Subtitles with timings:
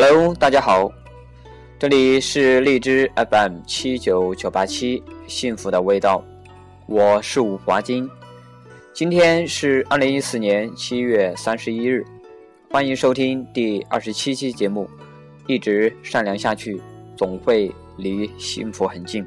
[0.00, 0.92] Hello，大家好，
[1.76, 6.22] 这里是荔枝 FM 七九九八七幸福的味道，
[6.86, 8.08] 我是武华金，
[8.94, 12.06] 今天是二零一四年七月三十一日，
[12.70, 14.88] 欢迎收听第二十七期节目，
[15.48, 16.80] 一直善良下去，
[17.16, 19.26] 总会离幸福很近。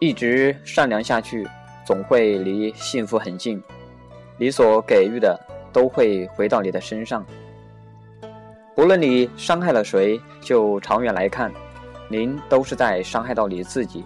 [0.00, 1.46] 一直善良下去，
[1.84, 3.62] 总会离幸福很近。
[4.38, 5.38] 你所给予的
[5.74, 7.22] 都会回到你的身上。
[8.74, 11.52] 不论你伤害了谁，就长远来看，
[12.08, 14.02] 您都是在伤害到你自己。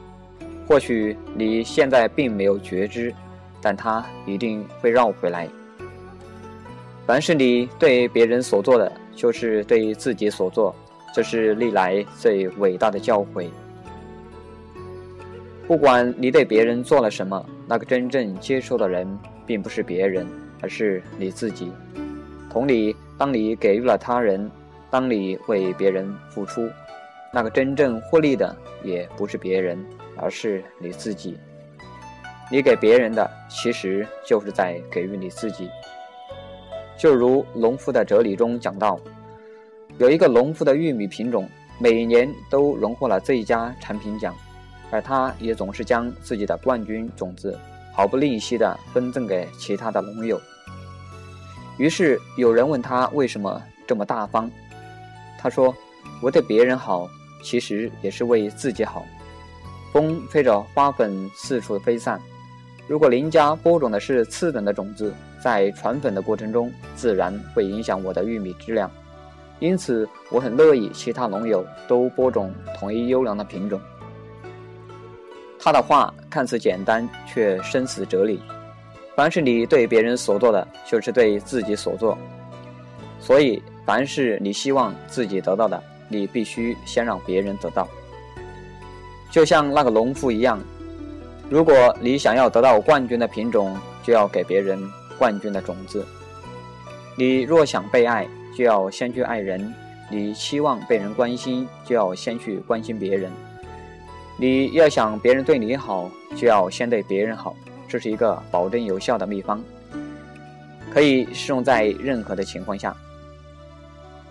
[0.67, 3.15] 或许你现在并没有觉知，
[3.63, 5.49] 但它一定会绕回来。
[7.07, 10.75] 凡是你对别人所做的，就是对自己所做，
[11.15, 13.49] 这是历来最伟大的教诲。
[15.67, 19.07] 不管你对别人做了什么，那个真正接受的人
[19.47, 20.27] 并不是别人，
[20.61, 21.73] 而是你自己。
[22.51, 24.51] 同理，当你给予了他人，
[24.91, 26.69] 当你为别人付出，
[27.33, 29.83] 那个真正获利的也不是别人，
[30.19, 31.39] 而是你自己。
[32.51, 35.71] 你给别人的，其实就是在给予你自己。
[36.99, 39.01] 就如农夫的哲理中讲到，
[39.97, 41.49] 有一个农夫的玉米品种，
[41.79, 44.35] 每年都荣获了最佳产品奖。
[44.95, 47.59] 而他也总是将自己的冠军种子
[47.93, 50.41] 毫不吝惜地分赠给其他的农友。
[51.79, 54.49] 于是有人问他为什么这么大方，
[55.37, 55.75] 他说
[56.23, 57.09] ：“我对别人好，
[57.43, 59.05] 其实也是为自己好。
[59.93, 62.21] 风吹着花粉四处飞散，
[62.87, 68.89] 如果邻家播种的是次等的种子，在传粉的过程中，自然会影响我的玉米质量。
[69.59, 73.81] 因此，我很乐意其他农友都播种同一优良的品种。”
[75.65, 78.39] 他的话看似简单，却深思哲理。
[79.17, 82.19] 凡是你对别人所做的，就是对自己所做。
[83.19, 87.89] 所以，凡是你希望自己得到的，你必须先让别人得到。
[89.31, 90.61] 就像那个农夫一样，
[91.49, 94.79] 如果你想要得到冠军的品种，就要给别人
[95.19, 96.05] 冠军的种子。
[97.17, 99.73] 你若想被爱，就要先去爱人；
[100.11, 103.33] 你期望被人关心，就要先去关心别人。
[104.37, 107.55] 你要想别人对你好，就要先对别人好，
[107.87, 109.63] 这是一个保证有效的秘方，
[110.93, 112.97] 可以适用在任何的情况下。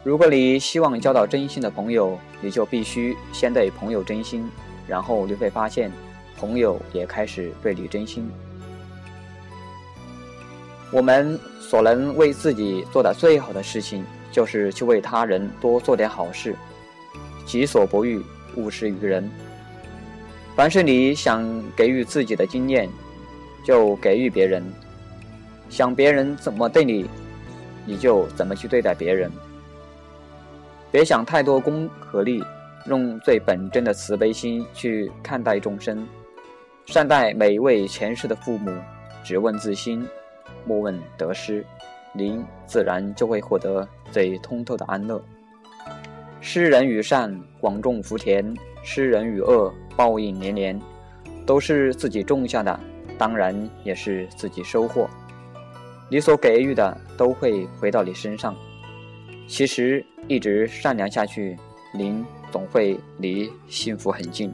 [0.03, 4.45] 如果你希望交到真心的朋友，你就必须先对朋友真心，
[4.85, 5.89] 然后你会发现，
[6.37, 8.29] 朋友也开始对你真心。
[10.91, 14.03] 我们所能为自己做的最好的事情，
[14.33, 16.53] 就是去为他人多做点好事。
[17.45, 18.21] 己所不欲，
[18.57, 19.31] 勿施于人。
[20.55, 21.43] 凡是你想
[21.75, 22.87] 给予自己的经验，
[23.65, 24.61] 就给予别人；
[25.67, 27.09] 想别人怎么对你，
[27.85, 29.31] 你就怎么去对待别人。
[30.91, 32.43] 别想太多功和利，
[32.85, 36.07] 用最本真的慈悲心去看待众生，
[36.85, 38.71] 善待每一位前世的父母。
[39.23, 40.05] 只问自心，
[40.65, 41.65] 莫问得失，
[42.13, 45.19] 您自然就会获得最通透的安乐。
[46.45, 50.79] 施人与善，广种福田；施人与恶，报应连连。
[51.45, 52.77] 都是自己种下的，
[53.17, 55.09] 当然也是自己收获。
[56.09, 58.53] 你所给予的，都会回到你身上。
[59.47, 61.57] 其实，一直善良下去，
[61.93, 64.53] 您总会离幸福很近。